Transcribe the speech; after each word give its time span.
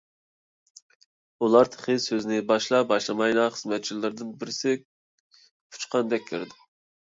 ئۇلار 1.45 1.69
تېخى 1.75 1.97
سۆزىنى 2.05 2.39
باشلا- 2.53 2.81
باشلىمايلا 2.93 3.45
خىزمەتچىلىرىدىن 3.59 4.35
بىرسى 4.43 4.77
ئۇچقاندەك 4.83 6.29
كىردى. 6.35 6.61